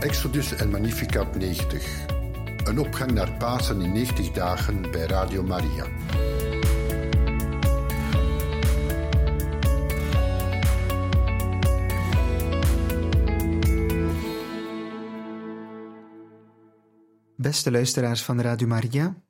Exodus 0.00 0.52
en 0.52 0.70
Magnificat 0.70 1.34
90. 1.34 2.06
Een 2.64 2.78
opgang 2.78 3.10
naar 3.10 3.32
Pasen 3.32 3.80
in 3.80 3.92
90 3.92 4.30
dagen 4.30 4.90
bij 4.90 5.06
Radio 5.06 5.42
Maria. 5.42 5.86
Beste 17.36 17.70
luisteraars 17.70 18.22
van 18.22 18.40
Radio 18.40 18.66
Maria, 18.66 19.22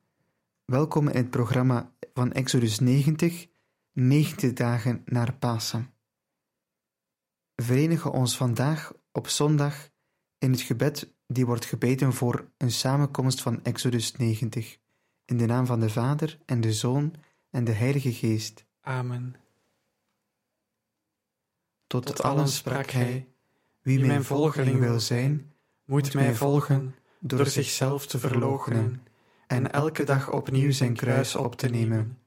welkom 0.64 1.08
in 1.08 1.16
het 1.16 1.30
programma 1.30 1.92
van 2.14 2.32
Exodus 2.32 2.78
90, 2.78 3.46
90 3.92 4.52
dagen 4.52 5.02
naar 5.04 5.34
Pasen. 5.34 5.94
Verenigen 7.54 8.12
ons 8.12 8.36
vandaag 8.36 8.92
op 9.12 9.28
zondag 9.28 9.94
in 10.38 10.50
het 10.50 10.60
gebed 10.60 11.14
die 11.26 11.46
wordt 11.46 11.64
gebeden 11.64 12.12
voor 12.12 12.50
een 12.56 12.70
samenkomst 12.70 13.40
van 13.42 13.64
Exodus 13.64 14.12
90, 14.12 14.78
in 15.24 15.36
de 15.36 15.46
naam 15.46 15.66
van 15.66 15.80
de 15.80 15.90
Vader 15.90 16.38
en 16.44 16.60
de 16.60 16.72
Zoon 16.72 17.14
en 17.50 17.64
de 17.64 17.72
Heilige 17.72 18.12
Geest. 18.12 18.64
Amen. 18.80 19.36
Tot, 21.86 22.06
Tot 22.06 22.22
allen 22.22 22.48
sprak 22.48 22.90
hij, 22.90 23.28
wie 23.82 24.06
mijn 24.06 24.24
volgeling 24.24 24.78
wil 24.78 25.00
zijn, 25.00 25.52
moet 25.84 26.14
mij 26.14 26.34
volgen 26.34 26.94
door 27.18 27.46
zichzelf 27.46 28.06
te 28.06 28.18
verloochenen 28.18 29.02
en 29.46 29.72
elke 29.72 30.04
dag 30.04 30.32
opnieuw 30.32 30.72
zijn 30.72 30.94
kruis 30.94 31.34
op 31.34 31.56
te 31.56 31.68
nemen. 31.68 32.18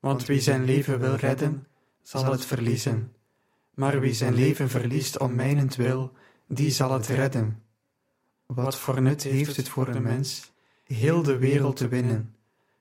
Want 0.00 0.26
wie 0.26 0.40
zijn 0.40 0.64
leven 0.64 1.00
wil 1.00 1.14
redden, 1.14 1.66
zal 2.02 2.32
het 2.32 2.44
verliezen. 2.44 3.12
Maar 3.74 4.00
wie 4.00 4.12
zijn 4.12 4.34
leven 4.34 4.68
verliest 4.68 5.18
om 5.18 5.34
mijnentwil, 5.34 6.12
die 6.46 6.70
zal 6.70 6.92
het 6.92 7.06
redden. 7.06 7.62
Wat 8.46 8.76
voor 8.76 9.02
nut 9.02 9.22
heeft 9.22 9.56
het 9.56 9.68
voor 9.68 9.92
de 9.92 10.00
mens 10.00 10.52
heel 10.84 11.22
de 11.22 11.38
wereld 11.38 11.76
te 11.76 11.88
winnen, 11.88 12.34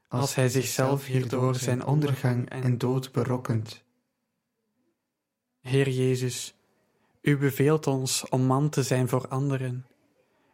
als 0.07 0.35
hij 0.35 0.49
zichzelf 0.49 1.05
hierdoor 1.05 1.55
zijn 1.55 1.85
ondergang 1.85 2.49
en 2.49 2.77
dood 2.77 3.11
berokkent? 3.11 3.83
Heer 5.59 5.89
Jezus, 5.89 6.55
u 7.21 7.37
beveelt 7.37 7.87
ons 7.87 8.29
om 8.29 8.41
man 8.41 8.69
te 8.69 8.83
zijn 8.83 9.09
voor 9.09 9.27
anderen. 9.27 9.85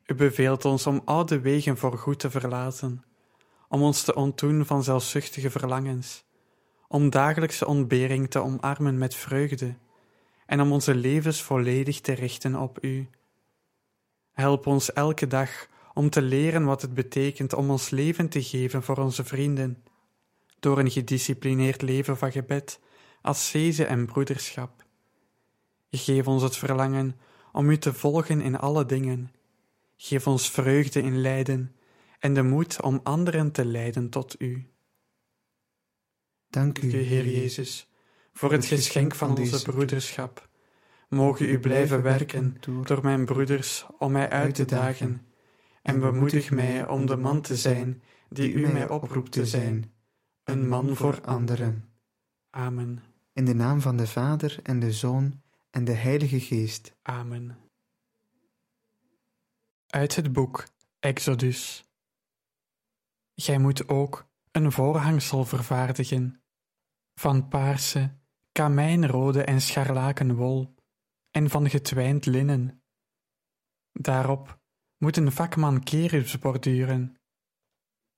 U 0.06 0.16
beveelt 0.16 0.66
ons 0.66 0.88
om 0.88 1.02
oude 1.06 1.40
wegen 1.40 1.78
voor 1.78 1.98
goed 1.98 2.20
te 2.20 2.30
verlaten, 2.30 3.04
om 3.68 3.82
ons 3.82 4.04
te 4.04 4.16
ontdoen 4.16 4.66
van 4.66 4.84
zelfzuchtige 4.84 5.50
verlangens, 5.50 6.24
om 6.88 7.10
dagelijkse 7.10 7.66
ontbering 7.68 8.30
te 8.30 8.40
omarmen 8.40 8.98
met 8.98 9.16
vreugde 9.16 9.76
en 10.50 10.62
om 10.62 10.72
onze 10.72 10.96
levens 10.96 11.42
volledig 11.42 12.02
te 12.02 12.14
richten 12.14 12.56
op 12.56 12.84
U. 12.84 13.10
Help 14.32 14.68
ons 14.68 14.94
elke 14.94 15.28
dag 15.28 15.68
om 15.94 16.10
te 16.10 16.22
leren 16.22 16.66
wat 16.66 16.82
het 16.82 16.94
betekent 16.94 17.54
om 17.54 17.70
ons 17.70 17.90
leven 17.90 18.30
te 18.30 18.44
geven 18.44 18.84
voor 18.84 18.98
onze 18.98 19.24
vrienden, 19.24 19.84
door 20.60 20.80
een 20.80 20.92
gedisciplineerd 20.92 21.82
leven 21.82 22.18
van 22.18 22.32
gebed, 22.32 22.80
ascese 23.22 23.86
en 23.86 24.06
broederschap. 24.06 24.86
Geef 25.92 26.28
ons 26.28 26.44
het 26.44 26.58
verlangen 26.58 27.20
om 27.52 27.70
U 27.70 27.78
te 27.78 27.94
volgen 27.94 28.42
in 28.42 28.58
alle 28.58 28.86
dingen. 28.86 29.32
Geef 29.98 30.28
ons 30.28 30.50
vreugde 30.50 31.02
in 31.02 31.22
lijden 31.22 31.76
en 32.20 32.34
de 32.34 32.44
moed 32.44 32.82
om 32.82 33.00
anderen 33.04 33.52
te 33.52 33.66
leiden 33.66 34.10
tot 34.10 34.42
U. 34.42 34.70
Dank 36.50 36.82
u, 36.82 36.92
Heer 36.92 37.28
Jezus, 37.28 37.89
voor 38.40 38.52
het 38.52 38.66
geschenk 38.66 39.16
van 39.16 39.38
onze 39.38 39.62
broederschap. 39.62 40.50
Mogen 41.10 41.50
U 41.50 41.60
blijven 41.60 42.02
werken 42.02 42.58
door 42.84 43.04
mijn 43.04 43.26
broeders 43.26 43.86
om 43.98 44.12
mij 44.12 44.30
uit 44.30 44.56
te 44.56 44.66
dagen, 44.66 45.28
en 45.82 46.00
bemoedig 46.00 46.52
mij 46.52 46.88
om 46.88 47.06
de 47.06 47.16
man 47.16 47.42
te 47.42 47.56
zijn 47.56 48.04
die 48.30 48.54
U 48.54 48.68
mij 48.68 48.90
oproept 48.90 49.32
te 49.32 49.46
zijn, 49.46 49.94
een 50.44 50.68
man 50.68 50.96
voor 50.96 51.22
anderen. 51.22 51.90
Amen. 52.50 53.04
In 53.34 53.46
de 53.46 53.54
naam 53.54 53.82
van 53.82 53.98
de 53.98 54.08
Vader 54.08 54.60
en 54.64 54.80
de 54.80 54.92
Zoon 54.92 55.42
en 55.70 55.84
de 55.84 55.94
Heilige 55.94 56.40
Geest. 56.40 56.96
Amen. 57.02 57.58
Uit 59.88 60.16
het 60.16 60.34
boek 60.34 60.64
Exodus. 61.00 61.90
Gij 63.36 63.58
moet 63.58 63.88
ook 63.88 64.28
een 64.52 64.72
voorhangsel 64.72 65.46
vervaardigen 65.46 66.42
van 67.16 67.48
paarse, 67.48 68.18
kamijnrode 68.60 69.44
en 69.44 69.62
scharlaken 69.62 70.36
wol 70.36 70.76
en 71.32 71.50
van 71.50 71.70
getwijnd 71.70 72.26
linnen. 72.26 72.84
Daarop 73.92 74.60
moet 74.98 75.18
een 75.18 75.32
vakman 75.32 75.84
kerubs 75.84 76.40
borduren. 76.40 77.16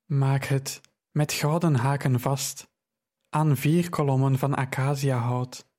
Maak 0.06 0.44
het 0.44 0.82
met 1.12 1.34
gouden 1.34 1.76
haken 1.76 2.20
vast 2.20 2.72
aan 3.30 3.58
vier 3.58 3.90
kolommen 3.90 4.38
van 4.38 4.56
acaciahout, 4.56 5.70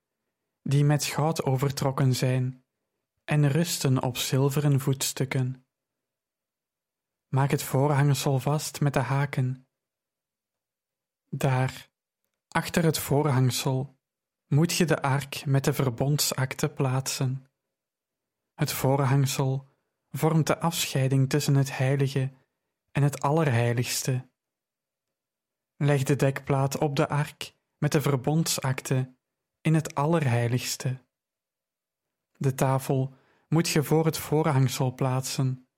die 0.62 0.84
met 0.84 1.04
goud 1.04 1.42
overtrokken 1.42 2.14
zijn 2.14 2.64
en 3.24 3.48
rusten 3.48 4.02
op 4.02 4.16
zilveren 4.16 4.80
voetstukken. 4.80 5.66
Maak 7.28 7.50
het 7.50 7.62
voorhangsel 7.62 8.38
vast 8.38 8.80
met 8.80 8.92
de 8.92 9.00
haken. 9.00 9.68
Daar, 11.28 11.90
achter 12.48 12.84
het 12.84 12.98
voorhangsel, 12.98 14.00
moet 14.52 14.72
je 14.72 14.84
de 14.84 15.02
ark 15.02 15.44
met 15.44 15.64
de 15.64 15.72
verbondsakte 15.72 16.68
plaatsen. 16.68 17.46
Het 18.54 18.72
voorhangsel 18.72 19.68
vormt 20.10 20.46
de 20.46 20.58
afscheiding 20.58 21.28
tussen 21.28 21.54
het 21.54 21.76
heilige 21.76 22.32
en 22.90 23.02
het 23.02 23.20
allerheiligste. 23.20 24.28
Leg 25.76 26.02
de 26.02 26.16
dekplaat 26.16 26.78
op 26.78 26.96
de 26.96 27.08
ark 27.08 27.54
met 27.78 27.92
de 27.92 28.00
verbondsakte 28.00 29.14
in 29.60 29.74
het 29.74 29.94
allerheiligste. 29.94 31.04
De 32.36 32.54
tafel 32.54 33.14
moet 33.48 33.68
je 33.68 33.82
voor 33.82 34.04
het 34.04 34.18
voorhangsel 34.18 34.94
plaatsen 34.94 35.68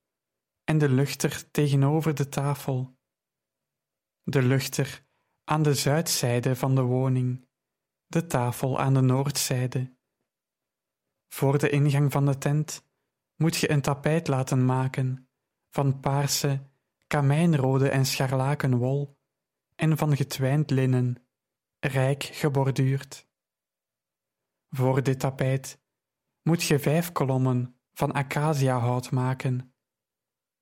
en 0.63 0.77
de 0.77 0.89
luchter 0.89 1.51
tegenover 1.51 2.15
de 2.15 2.29
tafel. 2.29 2.97
De 4.23 4.41
luchter 4.41 5.05
aan 5.43 5.63
de 5.63 5.73
zuidzijde 5.73 6.55
van 6.55 6.75
de 6.75 6.81
woning, 6.81 7.47
de 8.15 8.25
tafel 8.25 8.79
aan 8.79 8.93
de 8.93 9.01
noordzijde. 9.01 9.95
Voor 11.27 11.57
de 11.57 11.69
ingang 11.69 12.11
van 12.11 12.25
de 12.25 12.37
tent 12.37 12.87
moet 13.35 13.55
je 13.55 13.71
een 13.71 13.81
tapijt 13.81 14.27
laten 14.27 14.65
maken 14.65 15.29
van 15.69 15.99
paarse, 15.99 16.69
kamijnrode 17.07 17.89
en 17.89 18.05
scharlaken 18.05 18.77
wol 18.77 19.17
en 19.75 19.97
van 19.97 20.15
getwijnd 20.15 20.69
linnen, 20.69 21.27
rijk 21.79 22.23
geborduurd. 22.23 23.27
Voor 24.69 25.03
dit 25.03 25.19
tapijt 25.19 25.81
moet 26.41 26.63
je 26.63 26.79
vijf 26.79 27.11
kolommen 27.11 27.79
van 27.93 28.11
acaciahout 28.11 29.11
maken. 29.11 29.75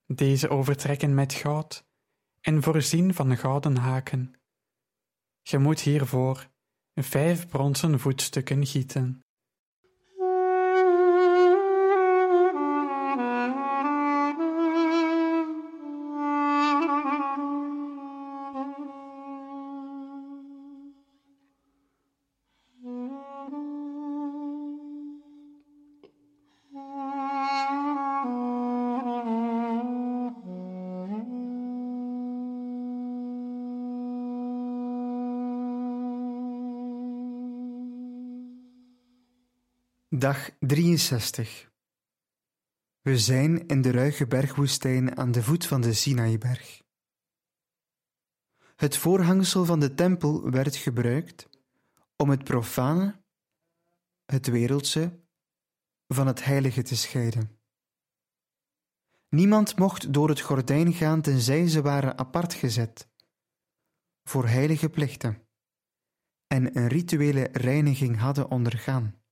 Deze 0.06 0.50
overtrekken 0.50 1.14
met 1.14 1.34
goud 1.34 1.86
en 2.42 2.64
voorzien 2.64 3.14
van 3.14 3.38
gouden 3.38 3.78
haken. 3.78 4.34
Je 5.42 5.58
moet 5.58 5.80
hiervoor 5.80 6.52
vijf 6.96 7.48
bronzen 7.48 8.00
voetstukken 8.00 8.66
gieten. 8.66 9.23
Dag 40.24 40.50
63 40.60 41.72
We 43.02 43.18
zijn 43.18 43.68
in 43.68 43.82
de 43.82 43.92
ruige 43.92 44.28
bergwoestijn 44.28 45.18
aan 45.18 45.32
de 45.32 45.44
voet 45.44 45.66
van 45.66 45.82
de 45.82 45.94
Sinaiberg. 45.94 46.82
Het 48.76 48.98
voorhangsel 48.98 49.66
van 49.66 49.80
de 49.80 49.94
tempel 49.94 50.52
werd 50.52 50.76
gebruikt 50.76 51.50
om 52.16 52.30
het 52.30 52.44
profane, 52.44 53.24
het 54.26 54.48
wereldse, 54.48 55.20
van 56.08 56.28
het 56.28 56.44
heilige 56.44 56.82
te 56.82 56.96
scheiden. 56.96 57.60
Niemand 59.30 59.78
mocht 59.78 60.14
door 60.14 60.30
het 60.30 60.42
gordijn 60.42 60.94
gaan 60.94 61.22
tenzij 61.22 61.68
ze 61.68 61.82
waren 61.82 62.18
apart 62.18 62.54
gezet, 62.54 63.08
voor 64.24 64.48
heilige 64.48 64.90
plichten, 64.90 65.48
en 66.48 66.78
een 66.78 66.88
rituele 66.88 67.50
reiniging 67.52 68.18
hadden 68.18 68.50
ondergaan. 68.50 69.23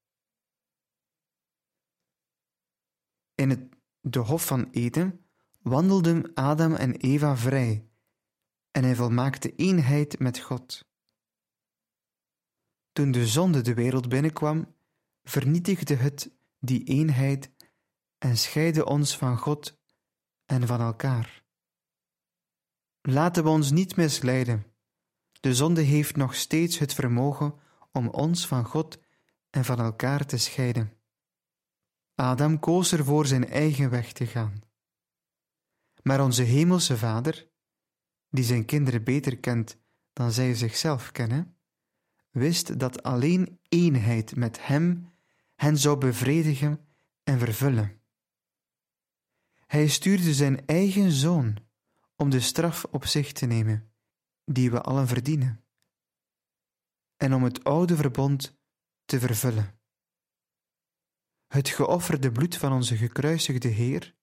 In 3.42 3.50
het 3.50 3.70
de 4.02 4.20
Hof 4.20 4.46
van 4.46 4.70
Eden, 4.72 5.26
wandelden 5.62 6.34
Adam 6.34 6.74
en 6.74 6.96
Eva 6.96 7.38
vrij 7.38 7.88
en 8.72 8.84
hij 8.84 8.96
volmaakte 8.96 9.56
eenheid 9.56 10.20
met 10.20 10.40
God. 10.40 10.86
Toen 12.92 13.12
de 13.12 13.28
zonde 13.28 13.62
de 13.62 13.74
wereld 13.74 14.10
binnenkwam, 14.10 14.76
vernietigde 15.24 15.96
het 15.96 16.32
die 16.60 16.84
eenheid 16.84 17.52
en 18.18 18.38
scheidde 18.38 18.86
ons 18.86 19.18
van 19.18 19.38
God 19.38 19.80
en 20.46 20.68
van 20.68 20.82
elkaar. 20.82 21.44
Laten 23.02 23.44
we 23.44 23.50
ons 23.50 23.72
niet 23.72 23.96
misleiden. 23.96 24.66
De 25.40 25.56
zonde 25.56 25.82
heeft 25.82 26.16
nog 26.16 26.36
steeds 26.36 26.78
het 26.78 26.94
vermogen 26.94 27.54
om 27.92 28.08
ons 28.08 28.48
van 28.48 28.66
God 28.66 29.00
en 29.50 29.66
van 29.66 29.80
elkaar 29.80 30.26
te 30.26 30.38
scheiden. 30.38 31.01
Adam 32.22 32.60
koos 32.60 32.92
ervoor 32.92 33.26
zijn 33.26 33.48
eigen 33.48 33.90
weg 33.90 34.12
te 34.12 34.26
gaan. 34.26 34.62
Maar 36.04 36.24
onze 36.24 36.44
Hemelse 36.44 36.98
Vader, 36.98 37.50
die 38.30 38.44
zijn 38.44 38.66
kinderen 38.66 39.04
beter 39.04 39.38
kent 39.38 39.78
dan 40.14 40.32
zij 40.32 40.56
zichzelf 40.56 41.12
kennen, 41.12 41.58
wist 42.30 42.80
dat 42.80 43.04
alleen 43.04 43.60
eenheid 43.68 44.36
met 44.36 44.66
Hem 44.68 45.12
hen 45.56 45.78
zou 45.78 45.98
bevredigen 45.98 46.88
en 47.24 47.40
vervullen. 47.40 48.02
Hij 49.68 49.88
stuurde 49.88 50.34
zijn 50.34 50.66
eigen 50.66 51.12
zoon 51.12 51.58
om 52.16 52.30
de 52.30 52.40
straf 52.40 52.84
op 52.84 53.06
zich 53.06 53.32
te 53.32 53.46
nemen, 53.46 53.92
die 54.46 54.72
we 54.72 54.82
allen 54.82 55.08
verdienen, 55.08 55.64
en 57.18 57.34
om 57.34 57.44
het 57.44 57.64
oude 57.64 57.96
verbond 57.96 58.58
te 59.06 59.20
vervullen. 59.20 59.81
Het 61.52 61.70
geofferde 61.70 62.32
bloed 62.32 62.58
van 62.58 62.72
onze 62.72 62.98
gekruisigde 62.98 63.68
Heer 63.68 64.16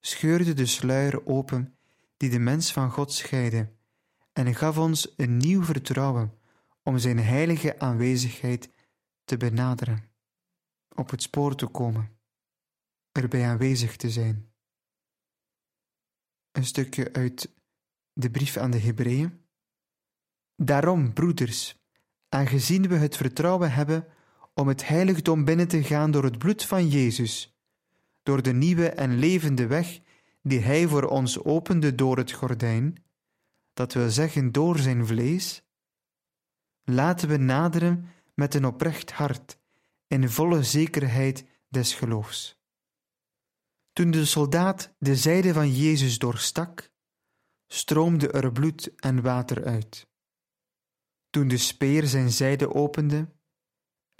scheurde 0.00 0.54
de 0.54 0.66
sluier 0.66 1.26
open 1.26 1.78
die 2.16 2.30
de 2.30 2.38
mens 2.38 2.72
van 2.72 2.90
God 2.90 3.12
scheidde 3.12 3.72
en 4.32 4.54
gaf 4.54 4.78
ons 4.78 5.12
een 5.16 5.36
nieuw 5.36 5.62
vertrouwen 5.62 6.38
om 6.82 6.98
Zijn 6.98 7.18
heilige 7.18 7.78
aanwezigheid 7.78 8.70
te 9.24 9.36
benaderen, 9.36 10.10
op 10.94 11.10
het 11.10 11.22
spoor 11.22 11.54
te 11.54 11.66
komen, 11.66 12.18
erbij 13.12 13.46
aanwezig 13.46 13.96
te 13.96 14.10
zijn. 14.10 14.52
Een 16.52 16.64
stukje 16.64 17.12
uit 17.12 17.54
de 18.12 18.30
brief 18.30 18.56
aan 18.56 18.70
de 18.70 18.78
Hebreeën. 18.78 19.44
Daarom, 20.56 21.12
broeders, 21.12 21.78
aangezien 22.28 22.88
we 22.88 22.94
het 22.94 23.16
vertrouwen 23.16 23.72
hebben 23.72 24.08
om 24.58 24.68
het 24.68 24.88
heiligdom 24.88 25.44
binnen 25.44 25.68
te 25.68 25.82
gaan 25.82 26.10
door 26.10 26.24
het 26.24 26.38
bloed 26.38 26.64
van 26.64 26.88
Jezus, 26.88 27.58
door 28.22 28.42
de 28.42 28.52
nieuwe 28.52 28.88
en 28.88 29.18
levende 29.18 29.66
weg 29.66 30.00
die 30.42 30.60
Hij 30.60 30.86
voor 30.86 31.04
ons 31.04 31.44
opende 31.44 31.94
door 31.94 32.16
het 32.16 32.32
gordijn, 32.32 33.04
dat 33.72 33.92
wil 33.92 34.10
zeggen 34.10 34.52
door 34.52 34.78
zijn 34.78 35.06
vlees, 35.06 35.62
laten 36.84 37.28
we 37.28 37.36
naderen 37.36 38.08
met 38.34 38.54
een 38.54 38.64
oprecht 38.64 39.12
hart, 39.12 39.58
in 40.06 40.28
volle 40.28 40.62
zekerheid 40.62 41.44
des 41.68 41.94
geloofs. 41.94 42.60
Toen 43.92 44.10
de 44.10 44.24
soldaat 44.24 44.94
de 44.98 45.16
zijde 45.16 45.52
van 45.52 45.72
Jezus 45.72 46.18
doorstak, 46.18 46.90
stroomde 47.66 48.30
er 48.30 48.52
bloed 48.52 48.94
en 48.96 49.22
water 49.22 49.64
uit. 49.64 50.06
Toen 51.30 51.48
de 51.48 51.58
speer 51.58 52.06
zijn 52.06 52.30
zijde 52.30 52.74
opende 52.74 53.36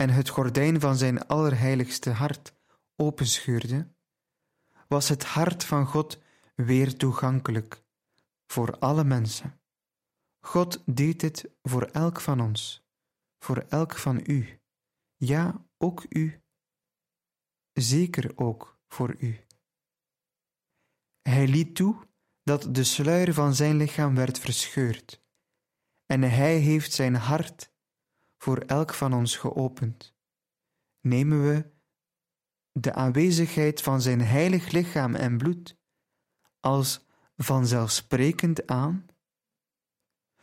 en 0.01 0.11
het 0.11 0.29
gordijn 0.29 0.81
van 0.81 0.97
zijn 0.97 1.27
allerheiligste 1.27 2.11
hart 2.11 2.55
openscheurde, 2.97 3.95
was 4.89 5.09
het 5.09 5.25
hart 5.25 5.65
van 5.65 5.87
God 5.87 6.23
weer 6.55 6.97
toegankelijk 6.97 7.85
voor 8.47 8.79
alle 8.79 9.05
mensen. 9.05 9.61
God 10.41 10.83
deed 10.87 11.21
dit 11.21 11.51
voor 11.63 11.83
elk 11.83 12.21
van 12.21 12.41
ons, 12.41 12.87
voor 13.39 13.57
elk 13.69 13.97
van 13.97 14.23
u, 14.27 14.61
ja, 15.17 15.67
ook 15.79 16.07
u, 16.09 16.43
zeker 17.73 18.33
ook 18.37 18.81
voor 18.89 19.15
u. 19.19 19.45
Hij 21.23 21.49
liet 21.49 21.75
toe 21.75 22.07
dat 22.43 22.75
de 22.75 22.85
sluier 22.85 23.35
van 23.35 23.55
zijn 23.55 23.77
lichaam 23.77 24.15
werd 24.15 24.39
verscheurd, 24.39 25.23
en 26.07 26.23
hij 26.23 26.57
heeft 26.57 26.93
zijn 26.93 27.15
hart 27.15 27.77
voor 28.39 28.59
elk 28.59 28.95
van 28.95 29.15
ons 29.15 29.37
geopend. 29.37 30.15
Nemen 31.01 31.43
we 31.49 31.71
de 32.73 32.95
aanwezigheid 32.95 33.83
van 33.83 34.01
zijn 34.01 34.21
heilig 34.21 34.71
lichaam 34.71 35.15
en 35.15 35.39
bloed 35.39 35.77
als 36.61 37.07
vanzelfsprekend 37.37 38.67
aan? 38.67 39.07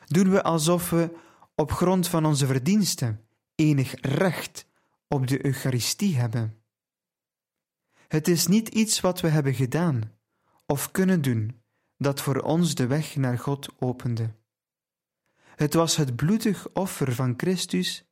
Doen 0.05 0.29
we 0.29 0.43
alsof 0.43 0.89
we 0.89 1.17
op 1.55 1.71
grond 1.71 2.07
van 2.07 2.25
onze 2.25 2.45
verdiensten 2.45 3.27
enig 3.55 3.93
recht 4.01 4.67
op 5.07 5.27
de 5.27 5.45
Eucharistie 5.45 6.15
hebben? 6.15 6.63
Het 8.07 8.27
is 8.27 8.47
niet 8.47 8.67
iets 8.67 8.99
wat 8.99 9.21
we 9.21 9.27
hebben 9.27 9.53
gedaan 9.53 10.11
of 10.65 10.91
kunnen 10.91 11.21
doen 11.21 11.61
dat 11.97 12.21
voor 12.21 12.39
ons 12.39 12.75
de 12.75 12.87
weg 12.87 13.15
naar 13.15 13.39
God 13.39 13.69
opende. 13.79 14.35
Het 15.55 15.73
was 15.73 15.95
het 15.95 16.15
bloedig 16.15 16.69
offer 16.73 17.13
van 17.13 17.33
Christus, 17.37 18.05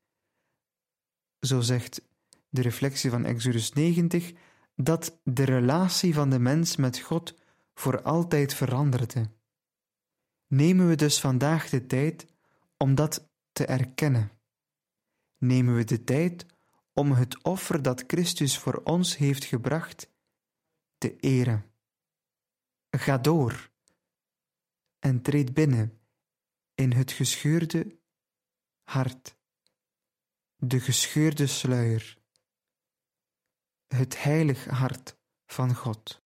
zo 1.40 1.62
zegt 1.62 2.02
de 2.50 2.62
reflectie 2.62 3.10
van 3.10 3.26
Exodus 3.26 3.72
90, 3.72 4.32
dat 4.76 5.20
de 5.24 5.44
relatie 5.44 6.14
van 6.14 6.30
de 6.30 6.40
mens 6.40 6.76
met 6.76 7.00
God 7.00 7.36
voor 7.74 8.02
altijd 8.02 8.54
veranderde. 8.54 9.30
Nemen 10.48 10.88
we 10.88 10.96
dus 10.96 11.20
vandaag 11.20 11.70
de 11.70 11.86
tijd 11.86 12.26
om 12.78 12.96
dat 12.96 13.30
te 13.52 13.66
erkennen. 13.66 14.32
Nemen 15.38 15.76
we 15.76 15.84
de 15.84 16.04
tijd 16.04 16.46
om 16.94 17.12
het 17.12 17.44
offer 17.44 17.82
dat 17.82 18.04
Christus 18.08 18.58
voor 18.58 18.82
ons 18.84 19.18
heeft 19.18 19.44
gebracht 19.44 20.10
te 20.98 21.16
eren. 21.18 21.66
Ga 22.90 23.18
door 23.18 23.72
en 25.00 25.22
treed 25.22 25.54
binnen 25.54 26.03
in 26.76 26.92
het 26.92 27.12
gescheurde 27.12 28.00
hart, 28.84 29.38
de 30.56 30.80
gescheurde 30.80 31.48
sluier, 31.48 32.18
het 33.88 34.24
heilig 34.24 34.66
hart 34.66 35.18
van 35.46 35.76
God. 35.76 36.23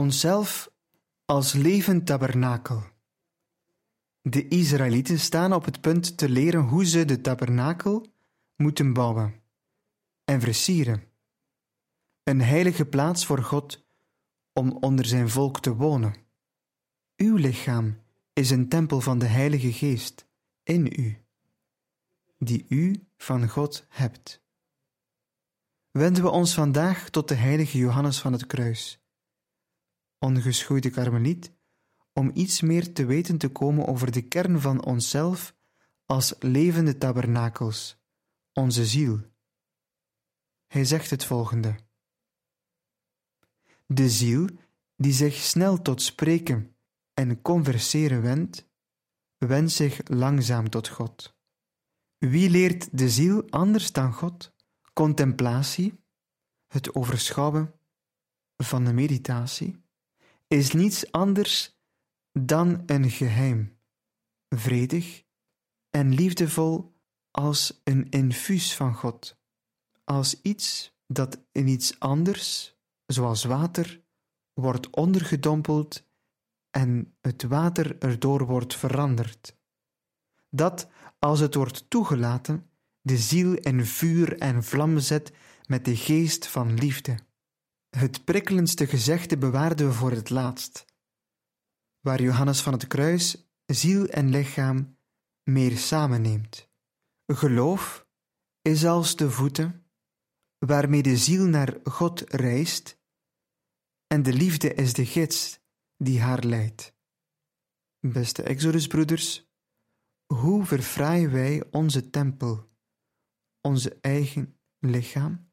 Onszelf 0.00 0.70
als 1.24 1.52
levend 1.52 2.06
tabernakel. 2.06 2.82
De 4.22 4.48
Israëlieten 4.48 5.18
staan 5.18 5.52
op 5.52 5.64
het 5.64 5.80
punt 5.80 6.16
te 6.16 6.28
leren 6.28 6.60
hoe 6.60 6.84
ze 6.84 7.04
de 7.04 7.20
tabernakel 7.20 8.06
moeten 8.56 8.92
bouwen 8.92 9.42
en 10.24 10.40
versieren. 10.40 11.02
Een 12.22 12.40
heilige 12.40 12.84
plaats 12.84 13.26
voor 13.26 13.42
God 13.42 13.86
om 14.52 14.70
onder 14.70 15.04
zijn 15.04 15.28
volk 15.28 15.60
te 15.60 15.74
wonen. 15.74 16.14
Uw 17.16 17.36
lichaam 17.36 17.98
is 18.32 18.50
een 18.50 18.68
tempel 18.68 19.00
van 19.00 19.18
de 19.18 19.26
Heilige 19.26 19.72
Geest 19.72 20.26
in 20.62 20.86
u, 20.96 21.18
die 22.38 22.66
u 22.68 23.06
van 23.16 23.48
God 23.48 23.86
hebt. 23.88 24.42
Wenden 25.90 26.22
we 26.22 26.28
ons 26.28 26.54
vandaag 26.54 27.10
tot 27.10 27.28
de 27.28 27.34
heilige 27.34 27.78
Johannes 27.78 28.20
van 28.20 28.32
het 28.32 28.46
Kruis 28.46 28.99
ongeschoeide 30.20 30.90
karmeliet, 30.90 31.52
om 32.12 32.30
iets 32.34 32.60
meer 32.60 32.92
te 32.92 33.04
weten 33.04 33.38
te 33.38 33.48
komen 33.48 33.86
over 33.86 34.12
de 34.12 34.22
kern 34.22 34.60
van 34.60 34.84
onszelf 34.84 35.54
als 36.06 36.34
levende 36.38 36.98
tabernakels, 36.98 37.96
onze 38.52 38.86
ziel. 38.86 39.20
Hij 40.66 40.84
zegt 40.84 41.10
het 41.10 41.24
volgende: 41.24 41.76
De 43.86 44.10
ziel, 44.10 44.48
die 44.96 45.12
zich 45.12 45.34
snel 45.34 45.82
tot 45.82 46.02
spreken 46.02 46.76
en 47.14 47.42
converseren 47.42 48.22
wendt, 48.22 48.68
wendt 49.38 49.72
zich 49.72 50.00
langzaam 50.04 50.70
tot 50.70 50.88
God. 50.88 51.34
Wie 52.18 52.50
leert 52.50 52.98
de 52.98 53.10
ziel 53.10 53.50
anders 53.50 53.92
dan 53.92 54.12
God? 54.12 54.52
Contemplatie, 54.92 56.00
het 56.66 56.94
overschouwen 56.94 57.74
van 58.56 58.84
de 58.84 58.92
meditatie, 58.92 59.82
is 60.54 60.72
niets 60.72 61.12
anders 61.12 61.78
dan 62.32 62.82
een 62.86 63.10
geheim, 63.10 63.78
vredig 64.48 65.24
en 65.90 66.14
liefdevol 66.14 66.94
als 67.30 67.80
een 67.84 68.08
infuus 68.08 68.76
van 68.76 68.94
God, 68.94 69.38
als 70.04 70.42
iets 70.42 70.96
dat 71.06 71.40
in 71.52 71.68
iets 71.68 71.98
anders, 71.98 72.76
zoals 73.06 73.44
water, 73.44 74.02
wordt 74.52 74.90
ondergedompeld 74.90 76.08
en 76.70 77.16
het 77.20 77.42
water 77.42 77.98
erdoor 77.98 78.46
wordt 78.46 78.74
veranderd. 78.74 79.56
Dat, 80.48 80.88
als 81.18 81.40
het 81.40 81.54
wordt 81.54 81.90
toegelaten, 81.90 82.70
de 83.00 83.16
ziel 83.18 83.54
in 83.54 83.86
vuur 83.86 84.38
en 84.38 84.64
vlam 84.64 84.98
zet 84.98 85.32
met 85.66 85.84
de 85.84 85.96
geest 85.96 86.46
van 86.46 86.74
liefde. 86.74 87.28
Het 87.90 88.24
prikkelendste 88.24 88.86
gezegde 88.86 89.38
bewaarden 89.38 89.86
we 89.86 89.92
voor 89.92 90.10
het 90.10 90.30
laatst, 90.30 90.84
waar 92.00 92.22
Johannes 92.22 92.60
van 92.60 92.72
het 92.72 92.86
Kruis 92.86 93.50
ziel 93.66 94.06
en 94.06 94.28
lichaam 94.28 94.98
meer 95.42 95.78
samenneemt. 95.78 96.68
Geloof 97.26 98.08
is 98.62 98.84
als 98.84 99.16
de 99.16 99.30
voeten 99.30 99.84
waarmee 100.58 101.02
de 101.02 101.16
ziel 101.16 101.46
naar 101.46 101.80
God 101.84 102.20
reist, 102.20 102.98
en 104.06 104.22
de 104.22 104.32
liefde 104.32 104.74
is 104.74 104.92
de 104.92 105.06
gids 105.06 105.60
die 105.96 106.20
haar 106.20 106.44
leidt. 106.44 106.94
Beste 108.00 108.42
Exodusbroeders, 108.42 109.50
hoe 110.34 110.64
verfraaien 110.64 111.30
wij 111.30 111.64
onze 111.70 112.10
tempel, 112.10 112.70
onze 113.60 113.98
eigen 114.00 114.60
lichaam, 114.78 115.49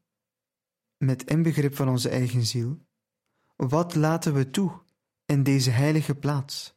met 0.98 1.24
inbegrip 1.24 1.76
van 1.76 1.88
onze 1.88 2.08
eigen 2.08 2.46
ziel? 2.46 2.86
Wat 3.56 3.94
laten 3.94 4.34
we 4.34 4.50
toe 4.50 4.82
in 5.24 5.42
deze 5.42 5.70
heilige 5.70 6.14
plaats? 6.14 6.76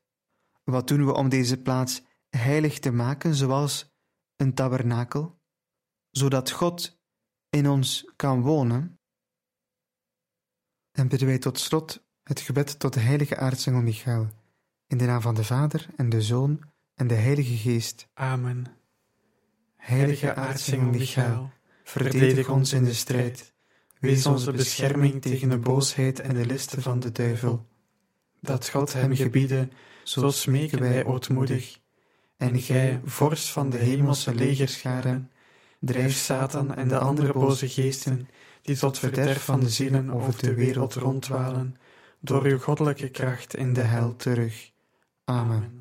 Wat 0.63 0.87
doen 0.87 1.05
we 1.05 1.13
om 1.13 1.29
deze 1.29 1.61
plaats 1.61 2.01
heilig 2.29 2.79
te 2.79 2.91
maken, 2.91 3.35
zoals 3.35 3.91
een 4.35 4.53
tabernakel, 4.53 5.39
zodat 6.09 6.51
God 6.51 6.99
in 7.49 7.69
ons 7.69 8.11
kan 8.15 8.41
wonen? 8.41 8.99
En 10.91 11.07
bidden 11.07 11.27
wij 11.27 11.37
tot 11.39 11.59
slot 11.59 12.05
het 12.23 12.39
gebed 12.39 12.79
tot 12.79 12.93
de 12.93 12.99
heilige 12.99 13.37
aartsengel 13.37 13.81
Michael, 13.81 14.29
in 14.87 14.97
de 14.97 15.05
naam 15.05 15.21
van 15.21 15.35
de 15.35 15.43
Vader 15.43 15.87
en 15.95 16.09
de 16.09 16.21
Zoon 16.21 16.61
en 16.93 17.07
de 17.07 17.15
Heilige 17.15 17.57
Geest. 17.57 18.07
Amen. 18.13 18.65
Heilige 19.75 20.35
aartsengel 20.35 20.89
Michael, 20.89 21.51
verdedig 21.83 22.49
ons 22.49 22.73
in 22.73 22.83
de 22.83 22.93
strijd. 22.93 23.53
Wees 24.01 24.25
onze 24.25 24.51
bescherming 24.51 25.21
tegen 25.21 25.49
de 25.49 25.57
boosheid 25.57 26.19
en 26.19 26.33
de 26.33 26.45
listen 26.45 26.81
van 26.81 26.99
de 26.99 27.11
duivel. 27.11 27.65
Dat 28.39 28.69
God 28.69 28.93
hem 28.93 29.15
gebieden, 29.15 29.71
zo 30.03 30.29
smeken 30.29 30.79
wij 30.79 31.05
ootmoedig. 31.05 31.79
En 32.37 32.59
gij, 32.61 33.01
vorst 33.05 33.49
van 33.49 33.69
de 33.69 33.77
hemelse 33.77 34.35
legerscharen, 34.35 35.31
drijf 35.79 36.15
Satan 36.15 36.75
en 36.75 36.87
de 36.87 36.97
andere 36.97 37.33
boze 37.33 37.69
geesten, 37.69 38.27
die 38.61 38.77
tot 38.77 38.99
verderf 38.99 39.43
van 39.43 39.59
de 39.59 39.69
zielen 39.69 40.11
over 40.11 40.37
de 40.37 40.53
wereld 40.53 40.93
rondwalen, 40.93 41.77
door 42.19 42.43
uw 42.43 42.59
goddelijke 42.59 43.09
kracht 43.09 43.55
in 43.55 43.73
de 43.73 43.81
hel 43.81 44.15
terug. 44.15 44.71
Amen. 45.25 45.80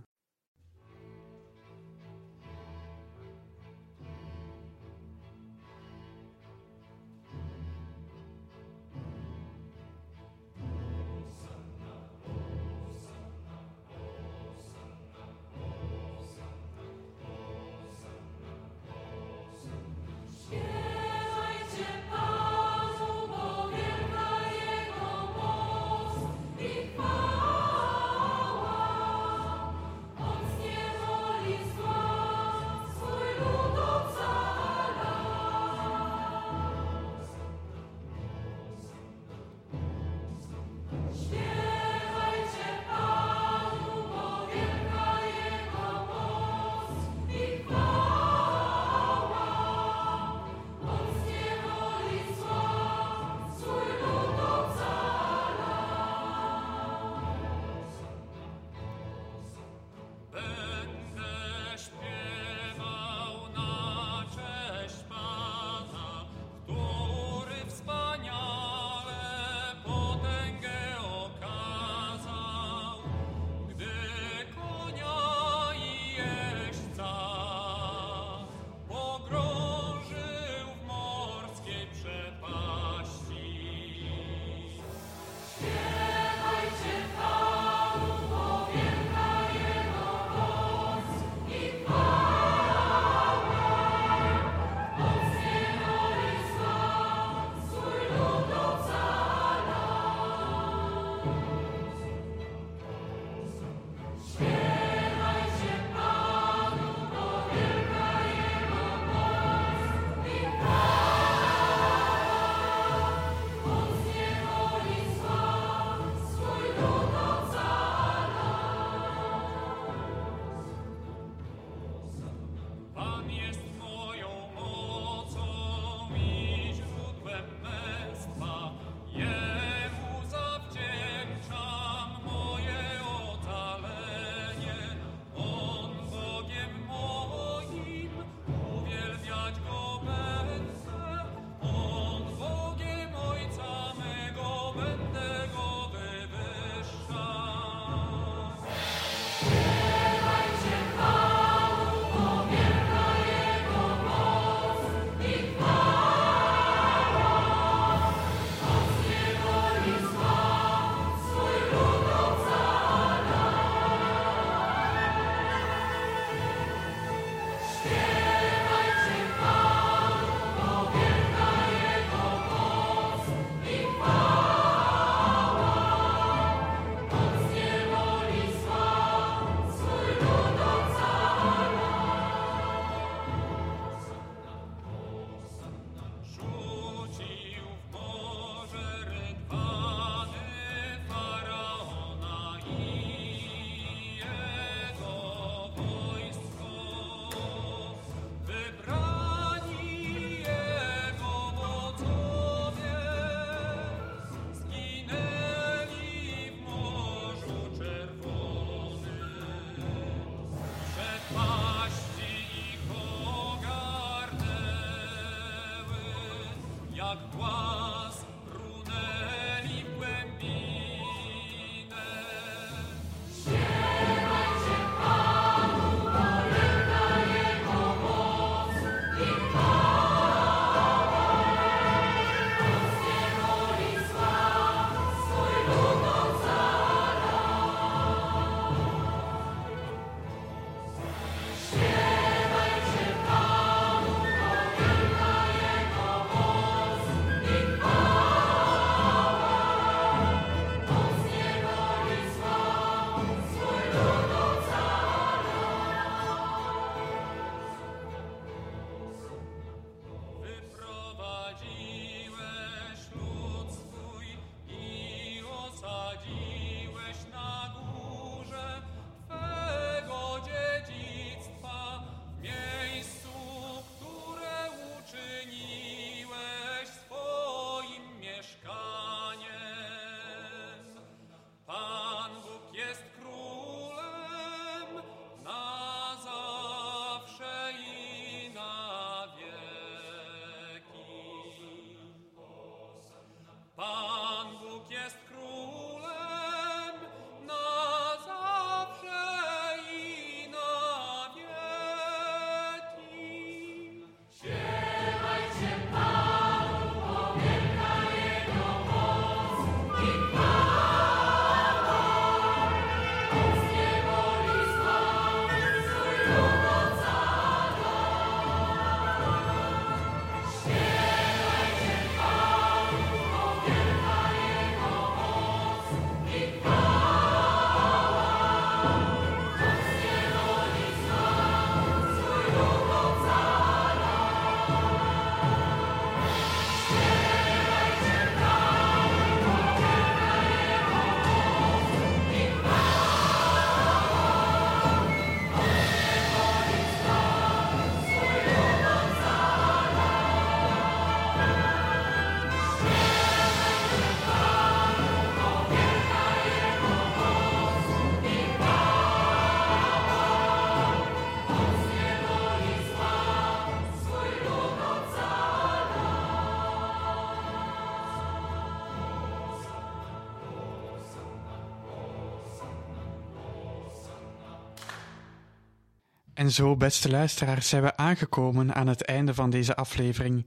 En 376.35 376.51
zo, 376.51 376.77
beste 376.77 377.11
luisteraars, 377.11 377.69
zijn 377.69 377.83
we 377.83 377.97
aangekomen 377.97 378.75
aan 378.75 378.87
het 378.87 379.05
einde 379.05 379.35
van 379.35 379.51
deze 379.51 379.77
aflevering. 379.77 380.47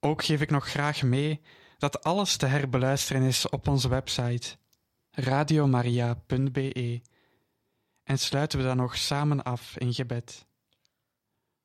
Ook 0.00 0.24
geef 0.24 0.40
ik 0.40 0.50
nog 0.50 0.68
graag 0.68 1.02
mee 1.02 1.40
dat 1.78 2.04
alles 2.04 2.36
te 2.36 2.46
herbeluisteren 2.46 3.22
is 3.22 3.48
op 3.48 3.68
onze 3.68 3.88
website 3.88 4.56
radiomaria.be. 5.10 7.00
En 8.04 8.18
sluiten 8.18 8.58
we 8.58 8.64
dan 8.64 8.76
nog 8.76 8.96
samen 8.96 9.42
af 9.42 9.78
in 9.78 9.94
gebed. 9.94 10.46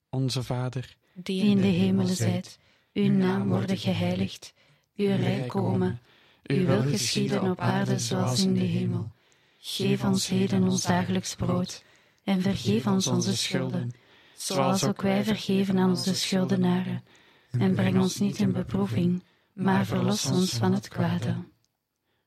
Onze 0.10 0.44
Vader, 0.44 0.96
die 1.14 1.44
in 1.44 1.58
de 1.62 1.68
hemelen 1.68 2.16
zijt, 2.16 2.60
uw 2.94 3.12
naam 3.12 3.48
worden 3.48 3.78
geheiligd, 3.78 4.54
uw 4.96 5.16
rijk 5.16 5.48
komen, 5.48 6.02
uw 6.44 6.66
wil 6.66 6.82
geschieden 6.82 7.42
op 7.42 7.60
aarde 7.60 8.00
zoals 8.00 8.44
in 8.44 8.54
de 8.54 8.60
hemel. 8.60 9.12
Geef 9.58 10.04
ons 10.04 10.28
heden 10.28 10.64
ons 10.64 10.84
dagelijks 10.84 11.36
brood 11.36 11.84
en 12.28 12.42
vergeef 12.42 12.88
ons 12.88 13.08
onze 13.08 13.38
schulden, 13.38 13.92
zoals 14.38 14.84
ook 14.84 15.02
wij 15.02 15.24
vergeven 15.24 15.78
aan 15.78 15.90
onze 15.90 16.16
schuldenaren. 16.16 17.04
En 17.52 17.76
breng 17.76 18.00
ons 18.00 18.20
niet 18.20 18.40
in 18.40 18.52
beproeving, 18.52 19.24
maar 19.54 19.86
verlos 19.86 20.26
ons 20.26 20.54
van 20.54 20.74
het 20.74 20.88
kwade. 20.88 21.36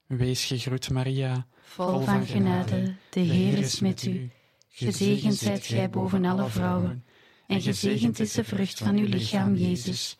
Wees 0.06 0.44
gegroet, 0.44 0.90
Maria, 0.90 1.46
vol 1.62 2.00
van 2.00 2.26
genade, 2.26 2.94
de 3.10 3.20
Heer 3.20 3.58
is 3.58 3.80
met 3.80 4.04
u. 4.04 4.30
Gezegend 4.68 5.34
zijt 5.34 5.66
gij 5.66 5.90
boven 5.90 6.24
alle 6.24 6.48
vrouwen, 6.48 7.04
en 7.46 7.60
gezegend 7.60 8.20
is 8.20 8.32
de 8.32 8.44
vrucht 8.44 8.78
van 8.78 8.96
uw 8.96 9.06
lichaam, 9.06 9.54
Jezus. 9.54 10.16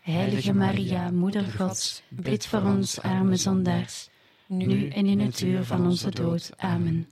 Heilige 0.00 0.52
Maria, 0.52 1.10
Moeder 1.10 1.44
Gods, 1.44 2.02
bid 2.08 2.46
voor 2.46 2.62
ons 2.62 3.00
arme 3.00 3.36
zondaars, 3.36 4.08
nu 4.46 4.88
en 4.88 5.06
in 5.06 5.20
het 5.20 5.40
uur 5.40 5.64
van 5.64 5.86
onze 5.86 6.10
dood. 6.10 6.50
Amen. 6.56 7.11